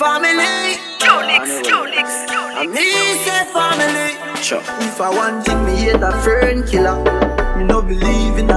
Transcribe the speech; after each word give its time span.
family. 0.00 0.80
Dionyx, 0.98 1.60
Dionyx, 1.68 2.08
I 2.08 2.64
Dionyx. 2.64 2.72
me 2.72 2.88
say 3.20 3.44
family. 3.52 4.42
Sure. 4.42 4.64
If 4.88 4.98
I 4.98 5.10
want 5.10 5.44
thing, 5.44 5.62
me 5.66 5.76
hate 5.76 6.00
a 6.00 6.12
fern 6.24 6.64
killer. 6.66 6.96
Me 7.58 7.64
no 7.64 7.82
believe 7.82 8.38
in 8.38 8.49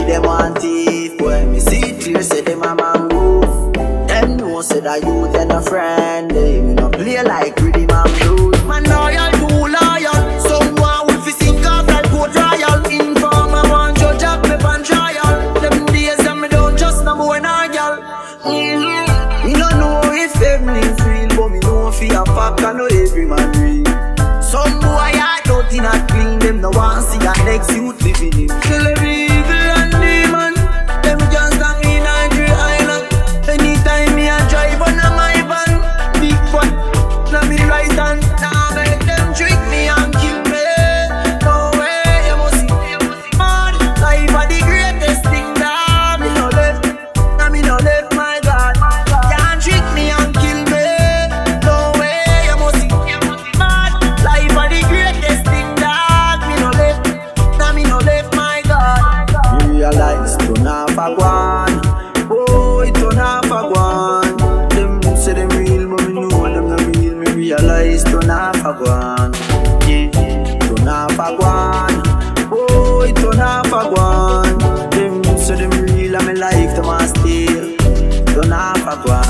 energy 0.00 0.12
them 0.12 0.22
want 0.22 0.58
it. 0.62 1.18
Boy, 1.18 1.46
me 1.46 1.60
see 1.60 1.80
it 1.80 2.02
clear, 2.02 2.22
say 2.22 2.40
them 2.42 2.62
a 2.62 2.74
man 2.74 3.08
move 3.08 3.74
Them 4.08 4.36
know 4.36 4.62
say 4.62 4.80
that 4.80 5.02
you 5.02 5.30
then 5.32 5.50
a 5.50 5.62
friend. 5.62 6.30
They 6.30 6.60
me 6.60 6.74
no 6.74 6.88
play 6.90 7.22
like 7.22 7.56
rhythm 7.60 7.90
and 7.90 8.12
blues. 8.20 8.64
Man 8.64 8.84
loyal, 8.84 9.30
too 9.32 9.68
loyal 9.68 10.20
Someone 10.40 11.06
will 11.06 11.20
fi 11.22 11.32
sink 11.32 11.66
off 11.66 11.86
like 11.88 12.08
court 12.10 12.32
trial 12.32 12.84
Informer 12.86 13.68
want 13.68 13.98
judge 13.98 14.22
up 14.22 14.42
me 14.44 14.56
pan 14.56 14.82
trial. 14.84 15.60
Them 15.60 15.86
days 15.86 16.18
that 16.18 16.36
me 16.36 16.48
don't 16.48 16.78
trust 16.78 17.04
no 17.04 17.16
boy 17.16 17.38
nor 17.38 17.68
girl 17.68 17.98
mm-hmm. 18.44 19.46
Me 19.46 19.52
no 19.54 19.68
know 19.80 20.00
if 20.04 20.32
family 20.32 20.80
real 21.04 21.28
But 21.36 21.48
me 21.50 21.58
know 21.60 21.90
fi 21.90 22.06
a 22.06 22.24
fact 22.24 22.62
I 22.62 22.72
know 22.72 22.86
every 22.86 23.26
man 23.26 23.52
real. 23.60 23.84
Some 24.42 24.80
boy 24.80 25.12
I 25.14 25.40
don't 25.44 25.68
think 25.68 25.82
not 25.82 26.08
clean. 26.08 26.38
Them 26.38 26.60
no 26.60 26.70
want 26.70 27.04
see 27.04 27.18
a 27.18 27.32
next 27.44 27.74
youth 27.74 28.09
a 61.00 61.16
Oh, 62.30 62.80
it 62.80 62.94
turn 62.94 63.18
off 63.18 63.44
a 63.46 63.60
guan 63.70 64.70
Them 64.70 65.16
say 65.16 65.32
them 65.32 65.48
real 65.50 65.88
but 65.88 66.06
me 66.06 66.12
know 66.12 66.28
them 66.28 66.68
not 66.68 66.80
real. 66.96 67.14
Me 67.14 67.26
realize 67.32 68.04
turn 68.04 68.30
off 68.30 68.56
a 68.56 68.74
guan 68.74 69.32
Yeah, 69.88 70.10
turn 70.60 70.88
off 70.88 71.12
a 71.12 71.28
Oh, 72.52 73.00
it 73.08 73.16
turn 73.16 73.40
off 73.40 73.66
a 73.66 73.82
guan 73.90 74.90
Them 74.90 75.38
say 75.38 75.56
them 75.56 75.70
real 75.70 76.16
and 76.16 76.26
me 76.26 76.34
life 76.34 76.76
them 76.76 76.88
a 76.88 77.08
steal. 77.08 77.76
Turn 78.34 78.52
off 78.52 78.86
a 78.86 78.96
guan 79.02 79.24